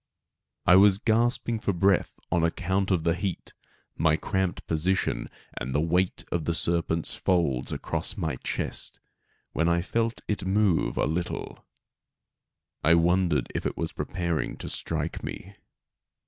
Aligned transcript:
I 0.65 0.77
was 0.77 0.97
gasping 0.97 1.59
for 1.59 1.73
breath 1.73 2.19
on 2.31 2.43
account 2.43 2.89
of 2.89 3.03
the 3.03 3.13
heat, 3.13 3.53
my 3.95 4.17
cramped 4.17 4.65
position 4.65 5.29
and 5.57 5.75
the 5.75 5.79
weight 5.79 6.25
of 6.31 6.45
the 6.45 6.55
serpent's 6.55 7.13
folds 7.13 7.71
across 7.71 8.17
my 8.17 8.37
chest, 8.37 8.99
when 9.53 9.69
I 9.69 9.83
felt 9.83 10.21
it 10.27 10.43
move 10.43 10.97
a 10.97 11.05
little. 11.05 11.63
I 12.83 12.95
wondered 12.95 13.51
if 13.53 13.67
it 13.67 13.77
was 13.77 13.93
preparing 13.93 14.57
to 14.57 14.69
strike 14.71 15.21
me. 15.23 15.53